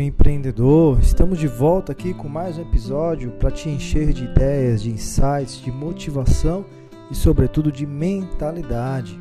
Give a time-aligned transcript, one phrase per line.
[0.00, 4.82] e empreendedor, estamos de volta aqui com mais um episódio para te encher de ideias,
[4.82, 6.64] de insights, de motivação
[7.10, 9.18] e, sobretudo, de mentalidade.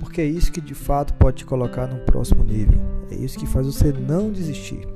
[0.00, 2.78] Porque é isso que de fato pode te colocar no próximo nível,
[3.10, 4.86] é isso que faz você não desistir.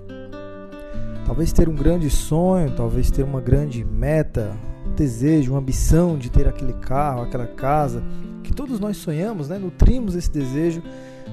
[1.25, 6.31] Talvez ter um grande sonho, talvez ter uma grande meta, um desejo, uma ambição de
[6.31, 8.03] ter aquele carro, aquela casa,
[8.43, 9.59] que todos nós sonhamos, né?
[9.59, 10.83] nutrimos esse desejo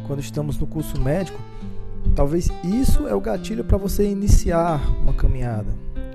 [0.06, 1.40] quando estamos no curso médico
[2.16, 5.72] Talvez isso é o gatilho para você iniciar uma caminhada,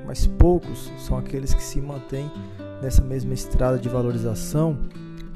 [0.07, 2.31] mas poucos são aqueles que se mantêm
[2.83, 4.79] nessa mesma estrada de valorização,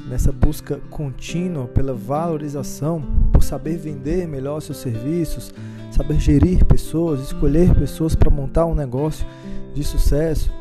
[0.06, 5.52] nessa busca contínua pela valorização, por saber vender melhor seus serviços,
[5.90, 9.26] saber gerir pessoas, escolher pessoas para montar um negócio
[9.74, 10.52] de sucesso.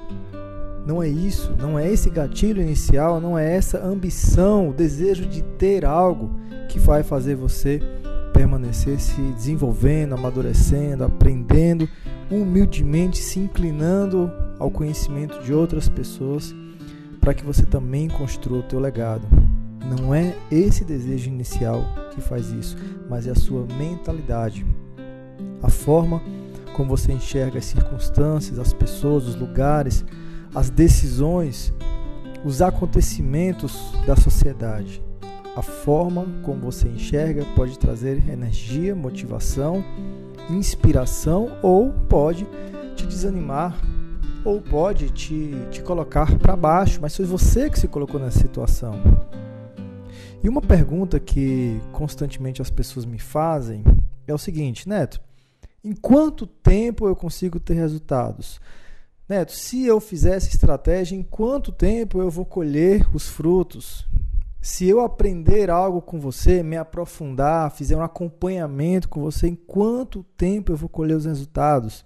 [0.86, 5.42] Não é isso, não é esse gatilho inicial, não é essa ambição, o desejo de
[5.42, 6.32] ter algo
[6.70, 7.82] que vai fazer você
[8.38, 11.90] permanecer se desenvolvendo, amadurecendo, aprendendo,
[12.30, 16.54] humildemente se inclinando ao conhecimento de outras pessoas
[17.20, 19.28] para que você também construa o teu legado.
[19.90, 22.78] Não é esse desejo inicial que faz isso,
[23.10, 24.64] mas é a sua mentalidade.
[25.64, 26.22] A forma
[26.76, 30.06] como você enxerga as circunstâncias, as pessoas, os lugares,
[30.54, 31.74] as decisões,
[32.46, 35.07] os acontecimentos da sociedade.
[35.58, 39.84] A forma como você enxerga pode trazer energia, motivação,
[40.52, 42.48] inspiração ou pode
[42.96, 43.76] te desanimar
[44.46, 49.02] ou pode te, te colocar para baixo, mas foi você que se colocou nessa situação.
[50.44, 53.84] E uma pergunta que constantemente as pessoas me fazem
[54.28, 55.20] é o seguinte, Neto:
[55.84, 58.62] em quanto tempo eu consigo ter resultados?
[59.28, 64.08] Neto, se eu fizer essa estratégia, em quanto tempo eu vou colher os frutos?
[64.68, 70.24] Se eu aprender algo com você, me aprofundar, fizer um acompanhamento com você, em quanto
[70.36, 72.04] tempo eu vou colher os resultados?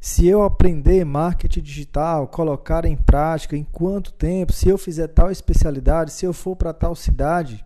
[0.00, 4.52] Se eu aprender marketing digital, colocar em prática, em quanto tempo?
[4.52, 7.64] Se eu fizer tal especialidade, se eu for para tal cidade,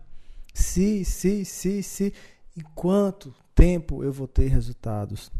[0.53, 2.13] se, se, se, se,
[2.55, 5.31] em quanto tempo eu vou ter resultados?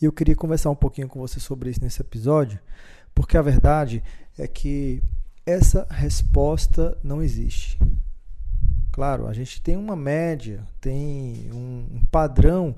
[0.00, 2.60] E eu queria conversar um pouquinho com você sobre isso nesse episódio,
[3.12, 4.00] porque a verdade
[4.38, 5.02] é que
[5.48, 7.78] essa resposta não existe.
[8.92, 12.76] Claro, a gente tem uma média, tem um padrão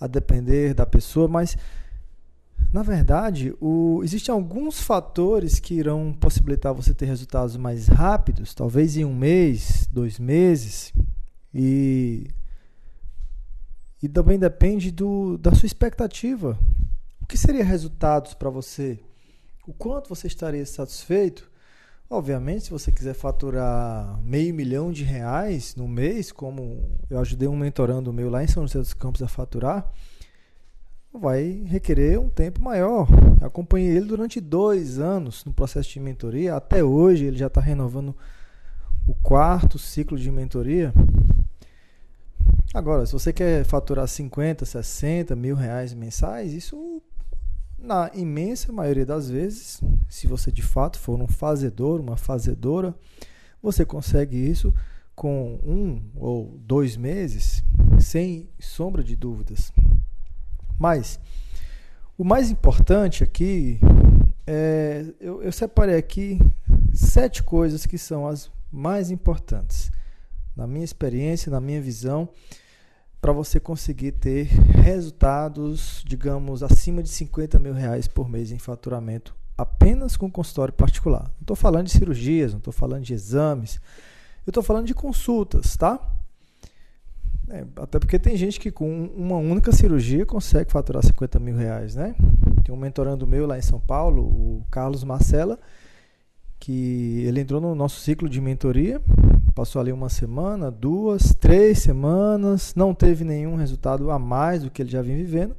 [0.00, 1.56] a depender da pessoa, mas
[2.72, 8.96] na verdade, o, existem alguns fatores que irão possibilitar você ter resultados mais rápidos, talvez
[8.96, 10.92] em um mês, dois meses,
[11.54, 12.28] e,
[14.02, 16.58] e também depende do, da sua expectativa.
[17.22, 18.98] O que seria resultados para você?
[19.64, 21.48] O quanto você estaria satisfeito
[22.10, 27.56] Obviamente, se você quiser faturar meio milhão de reais no mês, como eu ajudei um
[27.56, 29.92] mentorando meu lá em São José dos Campos a faturar,
[31.12, 33.06] vai requerer um tempo maior.
[33.40, 36.56] Eu acompanhei ele durante dois anos no processo de mentoria.
[36.56, 38.16] Até hoje ele já está renovando
[39.06, 40.94] o quarto ciclo de mentoria.
[42.72, 47.02] Agora, se você quer faturar 50, 60 mil reais mensais, isso
[47.78, 52.94] na imensa maioria das vezes, se você de fato for um fazedor, uma fazedora,
[53.62, 54.74] você consegue isso
[55.14, 57.62] com um ou dois meses,
[58.00, 59.72] sem sombra de dúvidas.
[60.78, 61.18] Mas
[62.16, 63.80] o mais importante aqui
[64.46, 66.40] é eu, eu separei aqui
[66.92, 69.90] sete coisas que são as mais importantes
[70.56, 72.28] na minha experiência, na minha visão
[73.20, 79.34] para você conseguir ter resultados, digamos, acima de 50 mil reais por mês em faturamento
[79.58, 81.24] apenas com consultório particular.
[81.24, 83.80] Não estou falando de cirurgias, não estou falando de exames,
[84.46, 86.00] eu estou falando de consultas, tá?
[87.50, 91.96] É, até porque tem gente que com uma única cirurgia consegue faturar 50 mil reais,
[91.96, 92.14] né?
[92.62, 95.58] Tem um mentorando meu lá em São Paulo, o Carlos Marcela,
[96.60, 99.00] que ele entrou no nosso ciclo de mentoria
[99.58, 104.80] Passou ali uma semana, duas, três semanas, não teve nenhum resultado a mais do que
[104.80, 105.56] ele já vinha vivendo.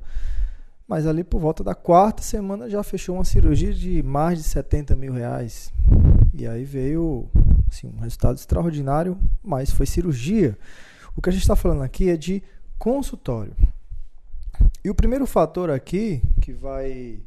[0.88, 4.96] Mas ali por volta da quarta semana já fechou uma cirurgia de mais de 70
[4.96, 5.74] mil reais.
[6.34, 7.28] E aí veio
[7.70, 10.58] assim, um resultado extraordinário, mas foi cirurgia.
[11.14, 12.42] O que a gente está falando aqui é de
[12.78, 13.54] consultório.
[14.82, 17.20] E o primeiro fator aqui que vai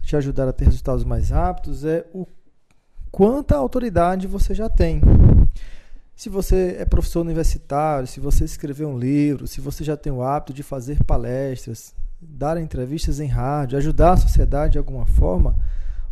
[0.00, 2.26] te ajudar a ter resultados mais rápidos é o
[3.10, 5.02] quanta autoridade você já tem.
[6.18, 10.20] Se você é professor universitário, se você escreveu um livro, se você já tem o
[10.20, 15.54] hábito de fazer palestras, dar entrevistas em rádio, ajudar a sociedade de alguma forma,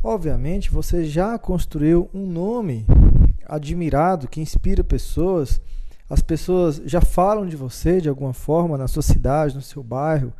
[0.04, 2.86] obviamente você já construiu um nome
[3.44, 5.60] admirado que inspira pessoas.
[6.08, 10.32] As pessoas já falam de você de alguma forma na sua cidade, no seu bairro.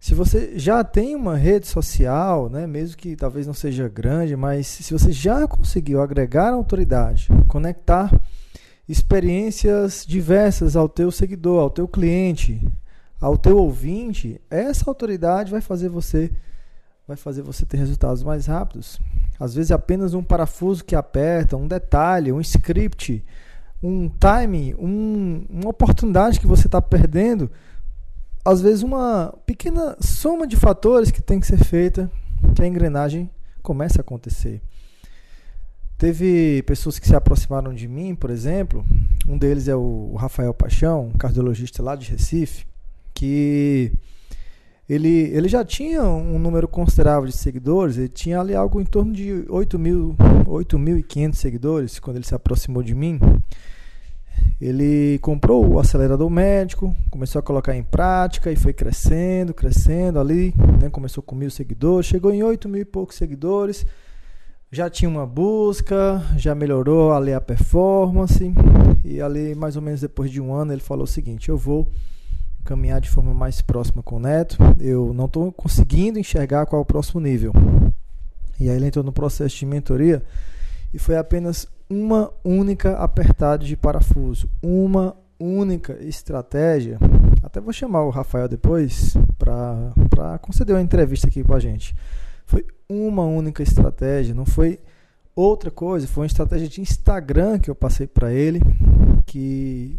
[0.00, 4.66] Se você já tem uma rede social, né, mesmo que talvez não seja grande, mas
[4.66, 8.10] se você já conseguiu agregar autoridade, conectar
[8.88, 12.60] experiências diversas ao teu seguidor, ao teu cliente,
[13.20, 16.30] ao teu ouvinte, essa autoridade vai fazer você
[17.06, 18.98] vai fazer você ter resultados mais rápidos.
[19.38, 23.22] Às vezes apenas um parafuso que aperta, um detalhe, um script,
[23.82, 27.50] um time, um, uma oportunidade que você está perdendo,
[28.44, 32.10] às vezes uma pequena soma de fatores que tem que ser feita,
[32.54, 33.30] que a engrenagem
[33.62, 34.62] comece a acontecer.
[36.04, 38.84] Teve pessoas que se aproximaram de mim, por exemplo,
[39.26, 42.66] um deles é o Rafael Paixão, um cardiologista lá de Recife,
[43.14, 43.90] que
[44.86, 49.14] ele, ele já tinha um número considerável de seguidores, ele tinha ali algo em torno
[49.14, 53.18] de 8.500 seguidores quando ele se aproximou de mim.
[54.60, 60.52] Ele comprou o acelerador médico, começou a colocar em prática e foi crescendo, crescendo ali,
[60.82, 60.90] né?
[60.90, 63.86] começou com mil seguidores, chegou em 8 mil e poucos seguidores
[64.74, 68.52] já tinha uma busca, já melhorou ali a performance
[69.04, 71.88] e ali mais ou menos depois de um ano ele falou o seguinte: eu vou
[72.64, 76.82] caminhar de forma mais próxima com o Neto, eu não estou conseguindo enxergar qual é
[76.82, 77.52] o próximo nível.
[78.58, 80.22] E aí ele entrou no processo de mentoria
[80.92, 86.98] e foi apenas uma única apertada de parafuso, uma única estratégia.
[87.44, 91.94] Até vou chamar o Rafael depois para conceder uma entrevista aqui com a gente.
[92.46, 94.78] Foi uma única estratégia, não foi
[95.34, 98.60] outra coisa, foi uma estratégia de Instagram que eu passei para ele,
[99.26, 99.98] que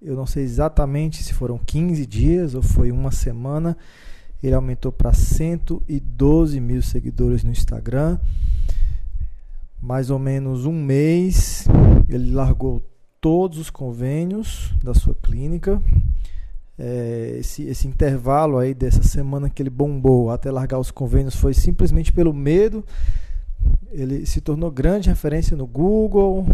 [0.00, 3.76] eu não sei exatamente se foram 15 dias ou foi uma semana.
[4.42, 8.18] Ele aumentou para 112 mil seguidores no Instagram.
[9.80, 11.66] Mais ou menos um mês,
[12.08, 12.82] ele largou
[13.20, 15.82] todos os convênios da sua clínica
[16.78, 21.54] é, esse, esse intervalo aí dessa semana que ele bombou até largar os convênios foi
[21.54, 22.84] simplesmente pelo medo.
[23.90, 26.44] Ele se tornou grande referência no Google,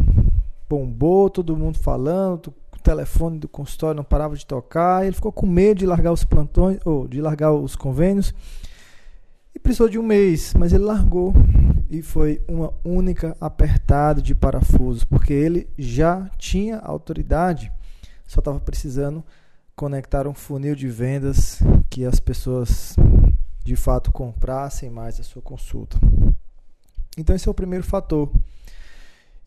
[0.68, 5.46] bombou, todo mundo falando, o telefone do consultório não parava de tocar, ele ficou com
[5.46, 8.34] medo de largar os plantões, ou de largar os convênios.
[9.54, 11.34] E precisou de um mês, mas ele largou
[11.90, 17.72] e foi uma única apertada de parafuso, porque ele já tinha autoridade,
[18.26, 19.24] só estava precisando
[19.80, 22.94] conectar um funil de vendas que as pessoas
[23.64, 25.98] de fato comprassem mais a sua consulta.
[27.16, 28.30] Então esse é o primeiro fator.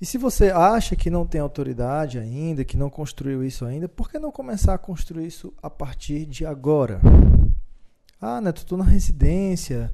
[0.02, 4.10] E se você acha que não tem autoridade ainda, que não construiu isso ainda, por
[4.10, 7.00] que não começar a construir isso a partir de agora?
[8.20, 9.94] Ah, Neto, estou na residência,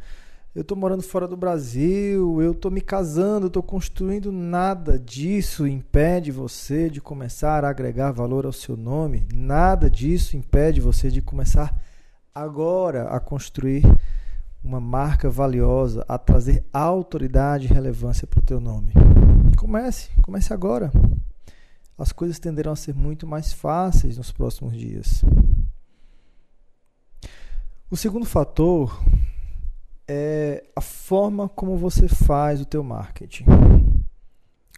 [0.56, 6.32] eu estou morando fora do Brasil, eu estou me casando, estou construindo nada disso impede
[6.32, 11.80] você de começar a agregar valor ao seu nome, nada disso impede você de começar
[12.34, 13.84] agora a construir
[14.64, 18.94] uma marca valiosa, a trazer autoridade e relevância para o teu nome.
[19.58, 20.92] Comece, comece agora.
[21.98, 25.24] As coisas tenderão a ser muito mais fáceis nos próximos dias.
[27.92, 29.02] O segundo fator
[30.12, 33.46] é a forma como você faz o teu marketing.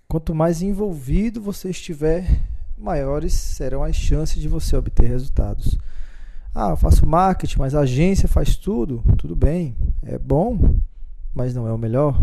[0.06, 2.28] Quanto mais envolvido você estiver,
[2.77, 5.77] maiores serão as chances de você obter resultados.
[6.53, 9.01] Ah, eu faço marketing, mas a agência faz tudo.
[9.17, 10.75] Tudo bem, é bom,
[11.34, 12.22] mas não é o melhor.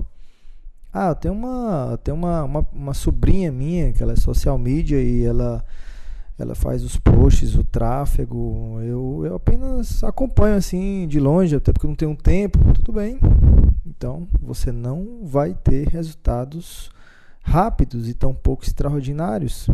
[0.92, 5.00] Ah, eu tenho uma, tenho uma, uma, uma sobrinha minha que ela é social media
[5.00, 5.64] e ela
[6.38, 8.78] ela faz os posts, o tráfego.
[8.80, 12.58] Eu, eu apenas acompanho assim de longe, até porque não tenho tempo.
[12.74, 13.18] Tudo bem.
[13.84, 16.90] Então você não vai ter resultados
[17.42, 19.68] rápidos e tão pouco extraordinários.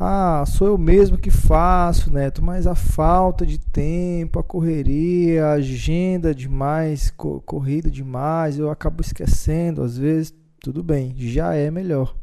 [0.00, 5.52] Ah, sou eu mesmo que faço, Neto, mas a falta de tempo, a correria, a
[5.52, 10.34] agenda demais, co corrida demais, eu acabo esquecendo às vezes.
[10.60, 12.16] Tudo bem, já é melhor.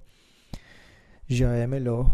[1.28, 2.12] Já é melhor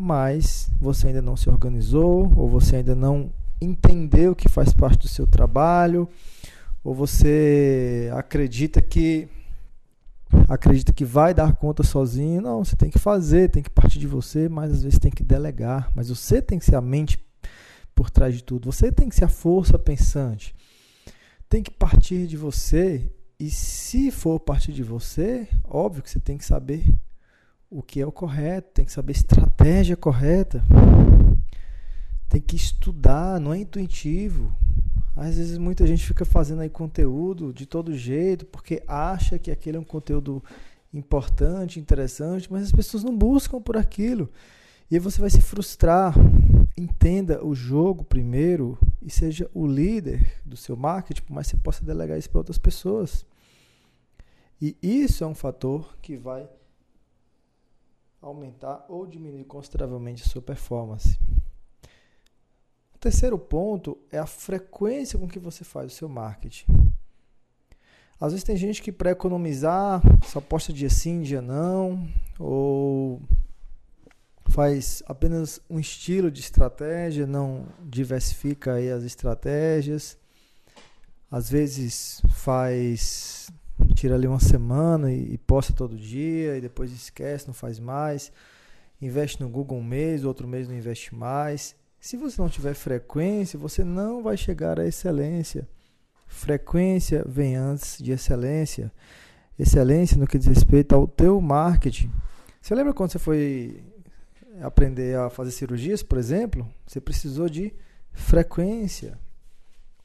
[0.00, 3.30] mas você ainda não se organizou, ou você ainda não
[3.60, 6.08] entendeu que faz parte do seu trabalho,
[6.82, 9.28] ou você acredita que
[10.48, 12.40] acredita que vai dar conta sozinho.
[12.40, 15.22] Não, você tem que fazer, tem que partir de você, mas às vezes tem que
[15.22, 15.92] delegar.
[15.94, 17.22] Mas você tem que ser a mente
[17.94, 18.72] por trás de tudo.
[18.72, 20.54] Você tem que ser a força pensante.
[21.46, 23.12] Tem que partir de você.
[23.38, 26.84] E se for partir de você, óbvio que você tem que saber
[27.70, 30.62] o que é o correto, tem que saber a estratégia correta.
[32.28, 34.54] Tem que estudar, não é intuitivo.
[35.16, 39.76] Às vezes muita gente fica fazendo aí conteúdo de todo jeito porque acha que aquele
[39.76, 40.42] é um conteúdo
[40.92, 44.28] importante, interessante, mas as pessoas não buscam por aquilo.
[44.90, 46.14] E aí você vai se frustrar.
[46.76, 52.18] Entenda o jogo primeiro, e seja o líder do seu marketing, mas você possa delegar
[52.18, 53.24] isso para outras pessoas.
[54.60, 56.48] E isso é um fator que vai
[58.20, 61.18] aumentar ou diminuir consideravelmente a sua performance.
[62.94, 66.66] O terceiro ponto é a frequência com que você faz o seu marketing.
[68.20, 72.06] Às vezes tem gente que para economizar só posta dia sim, dia não,
[72.38, 73.22] ou
[74.50, 80.18] faz apenas um estilo de estratégia, não diversifica as estratégias.
[81.30, 83.48] Às vezes faz
[84.00, 88.32] tira ali uma semana e, e posta todo dia e depois esquece, não faz mais.
[89.00, 91.76] Investe no Google um mês, outro mês não investe mais.
[92.00, 95.68] Se você não tiver frequência, você não vai chegar à excelência.
[96.26, 98.90] Frequência vem antes de excelência.
[99.58, 102.10] Excelência no que diz respeito ao teu marketing.
[102.58, 103.84] Você lembra quando você foi
[104.62, 106.66] aprender a fazer cirurgias, por exemplo?
[106.86, 107.74] Você precisou de
[108.12, 109.18] frequência.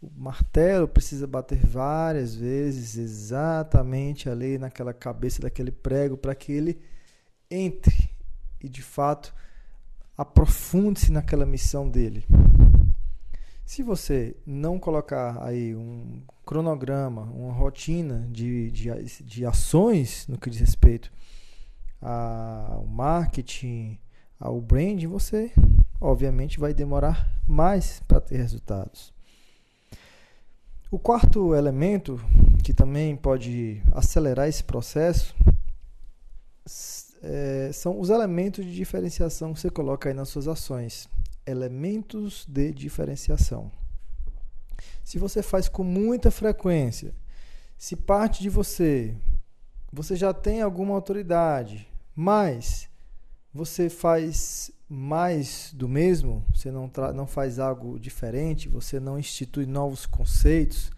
[0.06, 6.80] O martelo precisa bater várias vezes exatamente ali naquela cabeça daquele prego para que ele
[7.50, 8.12] entre
[8.62, 9.34] e de fato
[10.16, 12.24] aprofunde-se naquela missão dele.
[13.66, 20.52] Se você não colocar aí um cronograma, uma rotina de, de, de ações no que
[20.52, 21.12] diz respeito
[22.00, 23.98] ao marketing,
[24.40, 25.52] ao branding, você
[26.00, 29.15] obviamente vai demorar mais para ter resultados.
[30.96, 32.18] O quarto elemento
[32.64, 35.36] que também pode acelerar esse processo
[37.22, 41.10] é, são os elementos de diferenciação que você coloca aí nas suas ações.
[41.46, 43.70] Elementos de diferenciação.
[45.04, 47.14] Se você faz com muita frequência,
[47.78, 49.14] se parte de você,
[49.92, 52.88] você já tem alguma autoridade, mas
[53.54, 60.06] você faz mais do mesmo, você não, não faz algo diferente, você não institui novos
[60.06, 60.90] conceitos,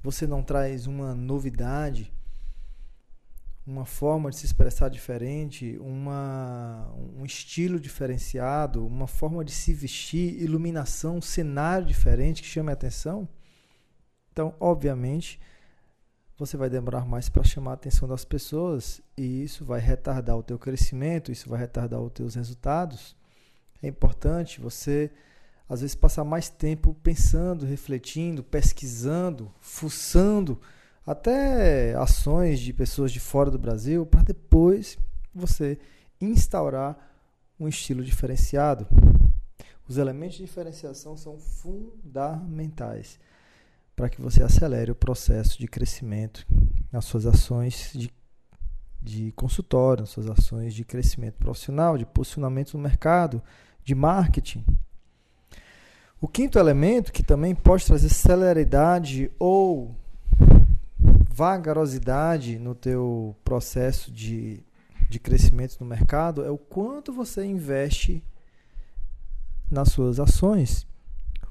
[0.00, 2.12] você não traz uma novidade,
[3.66, 10.40] uma forma de se expressar diferente, uma, um estilo diferenciado, uma forma de se vestir,
[10.40, 13.28] iluminação, cenário diferente que chame a atenção.
[14.30, 15.40] Então, obviamente,
[16.38, 20.42] você vai demorar mais para chamar a atenção das pessoas e isso vai retardar o
[20.42, 23.16] teu crescimento, isso vai retardar os teus resultados.
[23.82, 25.10] É importante você
[25.68, 30.60] às vezes passar mais tempo pensando, refletindo, pesquisando, fuçando
[31.06, 34.98] até ações de pessoas de fora do Brasil para depois
[35.34, 35.78] você
[36.20, 36.96] instaurar
[37.58, 38.86] um estilo diferenciado.
[39.88, 43.18] Os elementos de diferenciação são fundamentais
[43.96, 46.46] para que você acelere o processo de crescimento
[46.92, 48.12] nas suas ações de,
[49.02, 53.42] de consultório, nas suas ações de crescimento profissional, de posicionamento no mercado,
[53.82, 54.62] de marketing.
[56.20, 59.96] O quinto elemento, que também pode trazer celeridade ou
[61.30, 64.62] vagarosidade no teu processo de,
[65.08, 68.22] de crescimento no mercado é o quanto você investe
[69.70, 70.86] nas suas ações,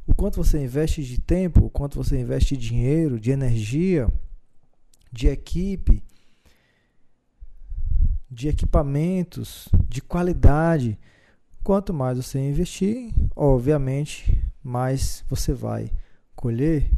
[0.06, 4.08] o quanto você investe de tempo, o quanto você investe de dinheiro, de energia,
[5.12, 6.04] de equipe,
[8.30, 11.00] de equipamentos, de qualidade.
[11.64, 15.92] Quanto mais você investir, obviamente, mais você vai
[16.36, 16.92] colher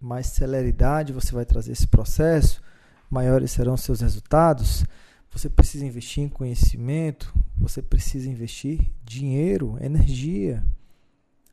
[0.00, 2.62] mais celeridade você vai trazer esse processo,
[3.10, 4.84] maiores serão seus resultados.
[5.30, 10.64] Você precisa investir em conhecimento, você precisa investir dinheiro, energia.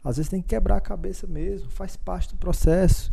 [0.03, 3.11] Às vezes tem que quebrar a cabeça mesmo, faz parte do processo.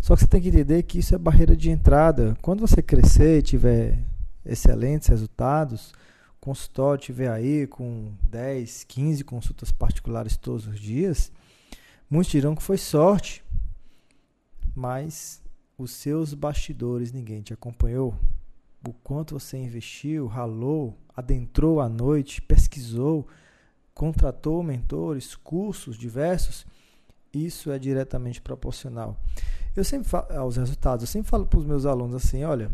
[0.00, 2.36] Só que você tem que entender que isso é barreira de entrada.
[2.40, 3.98] Quando você crescer e tiver
[4.44, 5.92] excelentes resultados,
[6.36, 11.30] o consultório estiver aí com 10, 15 consultas particulares todos os dias,
[12.08, 13.44] muitos dirão que foi sorte
[14.78, 15.42] mas
[15.76, 18.14] os seus bastidores ninguém te acompanhou.
[18.86, 23.26] O quanto você investiu, ralou, adentrou à noite, pesquisou,
[23.98, 26.64] contratou mentores, cursos diversos,
[27.34, 29.20] isso é diretamente proporcional.
[29.74, 32.70] Eu sempre falo aos resultados, eu sempre falo para os meus alunos assim, olha,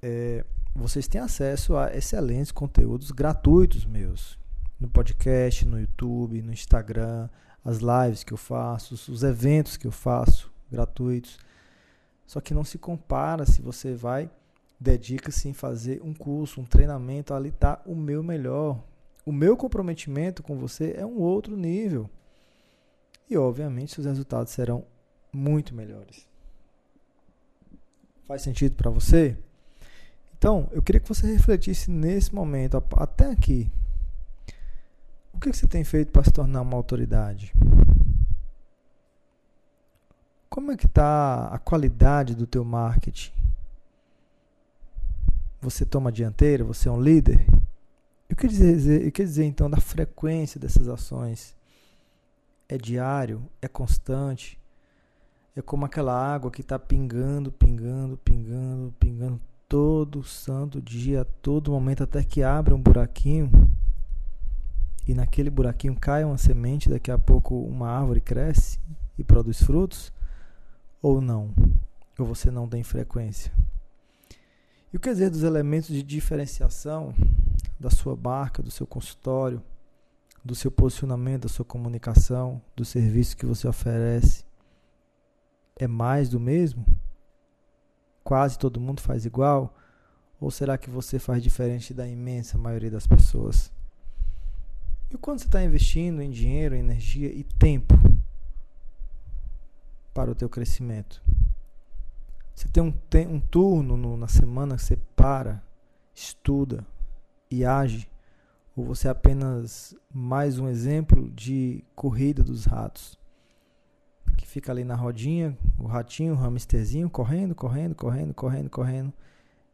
[0.00, 4.38] é, vocês têm acesso a excelentes conteúdos gratuitos meus,
[4.78, 7.28] no podcast, no YouTube, no Instagram,
[7.64, 11.38] as lives que eu faço, os eventos que eu faço gratuitos.
[12.24, 14.30] Só que não se compara se você vai,
[14.78, 18.80] dedica-se em fazer um curso, um treinamento, ali está o meu melhor.
[19.28, 22.08] O meu comprometimento com você é um outro nível.
[23.28, 24.86] E obviamente os resultados serão
[25.30, 26.26] muito melhores.
[28.26, 29.36] Faz sentido para você?
[30.38, 33.70] Então, eu queria que você refletisse nesse momento, até aqui.
[35.34, 37.52] O que você tem feito para se tornar uma autoridade?
[40.48, 43.32] Como é que está a qualidade do teu marketing?
[45.60, 46.64] Você toma dianteira?
[46.64, 47.57] Você é um líder?
[48.28, 51.56] Eu quero dizer, dizer então da frequência dessas ações.
[52.68, 53.48] É diário?
[53.62, 54.58] É constante?
[55.56, 62.02] É como aquela água que está pingando, pingando, pingando, pingando todo santo dia, todo momento,
[62.02, 63.50] até que abre um buraquinho
[65.06, 68.78] e naquele buraquinho cai uma semente, daqui a pouco uma árvore cresce
[69.18, 70.12] e produz frutos?
[71.00, 71.50] Ou não?
[72.18, 73.50] Ou você não tem frequência?
[74.92, 77.14] E o que dizer dos elementos de diferenciação
[77.78, 79.62] da sua marca, do seu consultório,
[80.44, 84.44] do seu posicionamento, da sua comunicação, do serviço que você oferece?
[85.76, 86.84] É mais do mesmo?
[88.24, 89.74] Quase todo mundo faz igual?
[90.40, 93.72] Ou será que você faz diferente da imensa maioria das pessoas?
[95.10, 97.94] E quando você está investindo em dinheiro, energia e tempo
[100.12, 101.22] para o teu crescimento?
[102.54, 102.92] Você tem um,
[103.30, 105.62] um turno no, na semana que você para,
[106.14, 106.84] estuda
[107.50, 108.08] e age?
[108.76, 113.18] Ou você é apenas mais um exemplo de corrida dos ratos?
[114.36, 119.12] Que fica ali na rodinha, o ratinho, o hamsterzinho, correndo, correndo, correndo, correndo, correndo,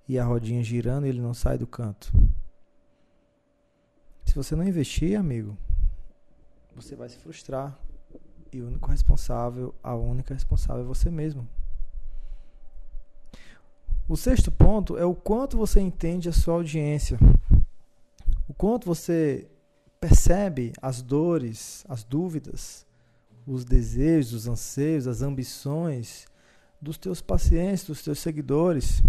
[0.08, 2.12] e a rodinha girando e ele não sai do canto.
[4.24, 5.56] Se você não investir, amigo,
[6.74, 7.78] você vai se frustrar.
[8.52, 11.46] E o único responsável, a única responsável é você mesmo.
[14.08, 17.18] O sexto ponto é o quanto você entende a sua audiência.
[18.64, 19.46] O quanto você
[20.00, 22.86] percebe as dores, as dúvidas,
[23.46, 26.24] os desejos, os anseios, as ambições
[26.80, 29.02] dos teus pacientes, dos teus seguidores,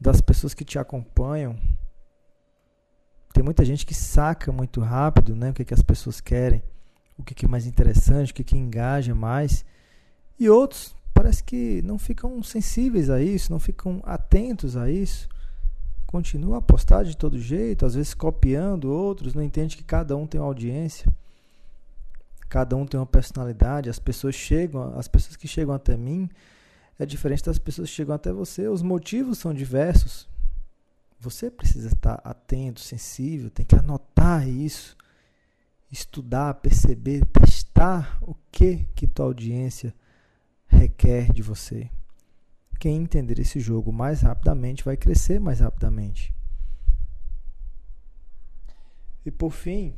[0.00, 1.54] das pessoas que te acompanham.
[3.34, 6.62] Tem muita gente que saca muito rápido né, o que, que as pessoas querem,
[7.18, 9.66] o que, que é mais interessante, o que, que engaja mais.
[10.38, 15.28] E outros parece que não ficam sensíveis a isso, não ficam atentos a isso.
[16.06, 20.26] Continuam a postar de todo jeito, às vezes copiando outros, não entende que cada um
[20.26, 21.12] tem uma audiência,
[22.48, 26.30] cada um tem uma personalidade, as pessoas chegam, as pessoas que chegam até mim
[26.98, 30.28] é diferente das pessoas que chegam até você, os motivos são diversos.
[31.18, 34.96] Você precisa estar atento, sensível, tem que anotar isso,
[35.90, 39.94] estudar, perceber, testar o que que tua audiência
[40.66, 41.90] requer de você.
[42.78, 46.34] Quem entender esse jogo mais rapidamente vai crescer mais rapidamente.
[49.24, 49.94] E por fim,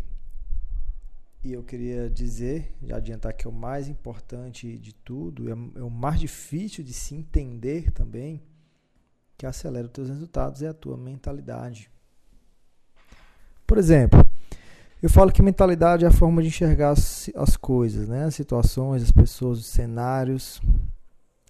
[1.45, 5.83] e eu queria dizer, já adiantar que é o mais importante de tudo, é, é
[5.83, 8.43] o mais difícil de se entender também,
[9.37, 11.91] que acelera os teus resultados é a tua mentalidade.
[13.67, 14.27] Por exemplo,
[15.01, 18.25] eu falo que mentalidade é a forma de enxergar as, as coisas, né?
[18.25, 20.61] as situações, as pessoas, os cenários.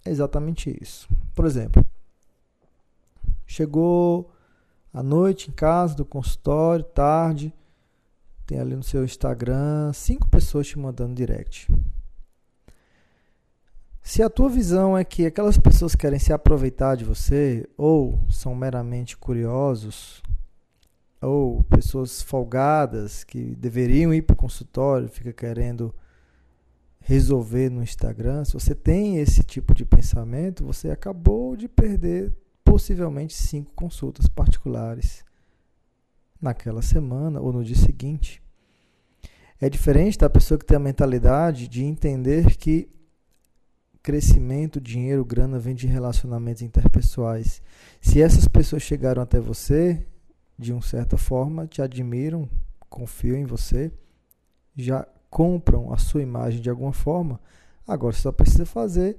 [0.04, 1.08] É exatamente isso.
[1.34, 1.84] Por exemplo,
[3.46, 4.30] chegou
[4.92, 7.52] à noite em casa, do consultório, tarde,
[8.46, 11.68] tem ali no seu Instagram cinco pessoas te mandando direct.
[14.02, 18.54] Se a tua visão é que aquelas pessoas querem se aproveitar de você, ou são
[18.54, 20.22] meramente curiosos,
[21.20, 25.94] ou pessoas folgadas que deveriam ir para o consultório, fica querendo
[27.08, 33.32] resolver no Instagram, se você tem esse tipo de pensamento, você acabou de perder possivelmente
[33.32, 35.24] cinco consultas particulares
[36.38, 38.42] naquela semana ou no dia seguinte.
[39.58, 42.90] É diferente da pessoa que tem a mentalidade de entender que
[44.02, 47.62] crescimento, dinheiro, grana vem de relacionamentos interpessoais.
[48.02, 50.06] Se essas pessoas chegaram até você,
[50.58, 52.46] de uma certa forma, te admiram,
[52.90, 53.90] confiam em você,
[54.76, 57.40] já compram a sua imagem de alguma forma,
[57.86, 59.18] agora você só precisa fazer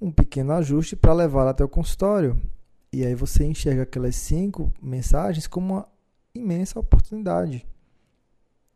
[0.00, 2.40] um pequeno ajuste para levá-la até o consultório.
[2.92, 5.88] E aí você enxerga aquelas cinco mensagens como uma
[6.34, 7.66] imensa oportunidade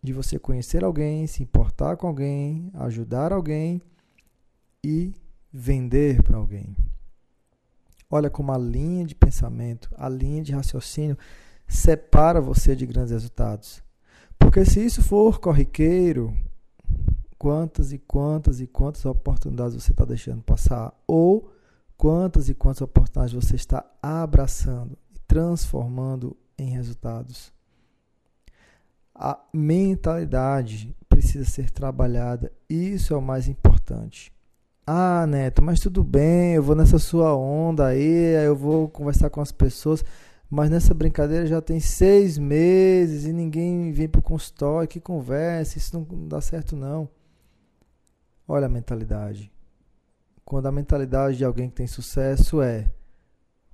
[0.03, 3.81] de você conhecer alguém, se importar com alguém, ajudar alguém
[4.85, 5.15] e
[5.51, 6.77] vender para alguém.
[8.11, 11.17] Olha como a linha de pensamento, a linha de raciocínio
[11.67, 13.83] separa você de grandes resultados.
[14.39, 16.37] Porque se isso for corriqueiro,
[17.39, 20.93] quantas e quantas e quantas oportunidades você está deixando passar?
[21.07, 21.53] Ou
[21.97, 27.53] quantas e quantas oportunidades você está abraçando e transformando em resultados?
[29.15, 34.33] A mentalidade precisa ser trabalhada, isso é o mais importante.
[34.87, 39.41] Ah, Neto, mas tudo bem, eu vou nessa sua onda aí, eu vou conversar com
[39.41, 40.05] as pessoas,
[40.55, 45.79] mas nessa brincadeira já tem seis meses e ninguém vem para o consultório, que conversa,
[45.79, 47.09] isso não dá certo não.
[48.47, 49.51] Olha a mentalidade.
[50.45, 52.89] quando a mentalidade de alguém que tem sucesso é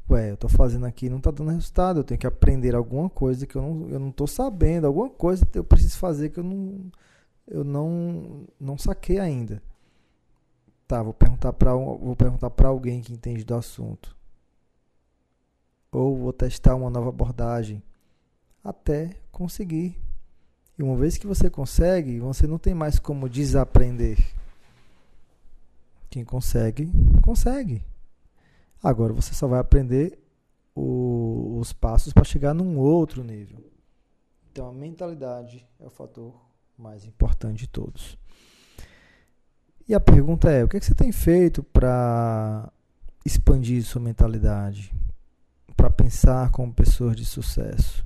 [0.08, 3.46] ué, eu tô fazendo aqui não tá dando resultado, eu tenho que aprender alguma coisa
[3.46, 6.90] que eu não, eu não sabendo, alguma coisa que eu preciso fazer que eu não
[7.46, 9.62] eu não não saquei ainda.
[10.88, 14.16] Tá, vou perguntar para vou perguntar para alguém que entende do assunto.
[15.92, 17.82] Ou vou testar uma nova abordagem
[18.62, 19.98] até conseguir.
[20.78, 24.18] E uma vez que você consegue, você não tem mais como desaprender.
[26.08, 26.90] Quem consegue,
[27.22, 27.84] consegue.
[28.82, 30.18] Agora você só vai aprender
[30.74, 33.58] o, os passos para chegar num outro nível.
[34.50, 36.34] Então a mentalidade é o fator
[36.76, 38.18] mais importante de todos.
[39.86, 42.72] E a pergunta é: o que, é que você tem feito para
[43.24, 44.94] expandir sua mentalidade?
[45.80, 48.04] Para pensar como pessoas de sucesso?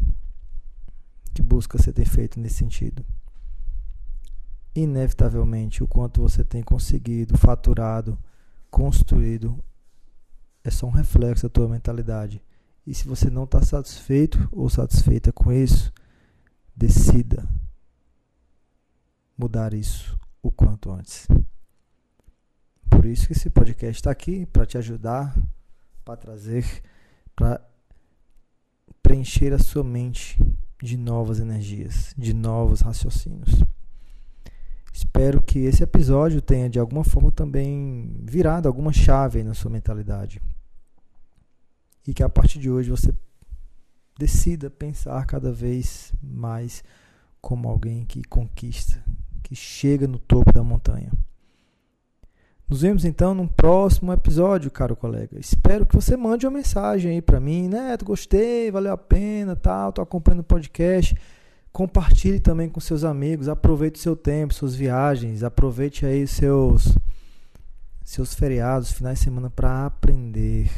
[1.34, 3.04] Que busca você tem feito nesse sentido?
[4.76, 8.16] Inevitavelmente, o quanto você tem conseguido, faturado,
[8.70, 9.58] construído
[10.62, 12.40] é só um reflexo da tua mentalidade.
[12.86, 15.92] E se você não está satisfeito ou satisfeita com isso,
[16.76, 17.44] decida
[19.36, 21.26] mudar isso o quanto antes.
[22.88, 25.36] Por isso que esse podcast está aqui para te ajudar,
[26.04, 26.64] para trazer,
[27.34, 27.60] para
[29.02, 30.38] preencher a sua mente
[30.82, 33.62] de novas energias, de novos raciocínios.
[34.92, 40.40] Espero que esse episódio tenha de alguma forma também virado alguma chave na sua mentalidade
[42.06, 43.12] e que a partir de hoje você
[44.18, 46.84] decida pensar cada vez mais
[47.40, 49.02] como alguém que conquista,
[49.42, 51.10] que chega no topo da montanha.
[52.74, 55.38] Nos vemos então num próximo episódio, caro colega.
[55.38, 57.96] Espero que você mande uma mensagem aí para mim, né?
[58.02, 61.16] Gostei, valeu a pena, tal, tô acompanhando o podcast.
[61.70, 66.98] Compartilhe também com seus amigos, aproveite o seu tempo, suas viagens, aproveite aí seus
[68.04, 70.68] seus feriados, finais de semana para aprender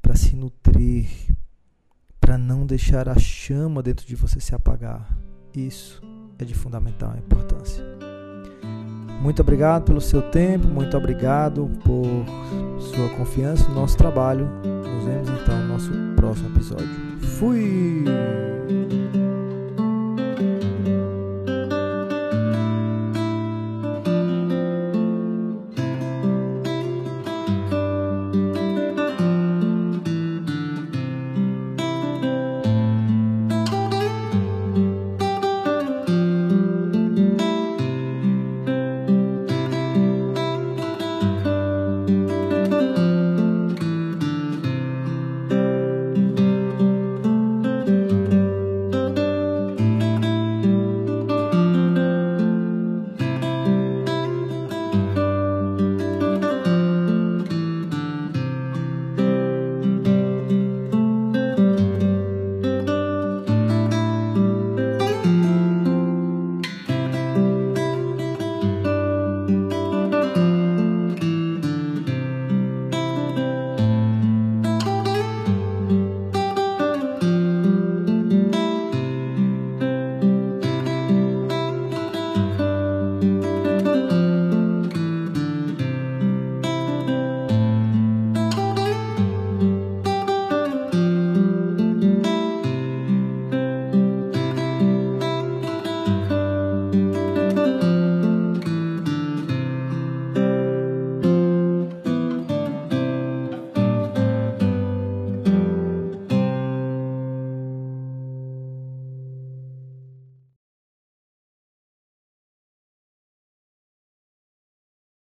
[0.00, 1.08] para se nutrir,
[2.20, 5.18] para não deixar a chama dentro de você se apagar.
[5.52, 6.00] Isso
[6.38, 7.95] é de fundamental importância.
[9.20, 12.06] Muito obrigado pelo seu tempo, muito obrigado por
[12.80, 14.48] sua confiança no nosso trabalho.
[14.64, 16.88] Nos vemos então no nosso próximo episódio.
[17.38, 18.04] Fui!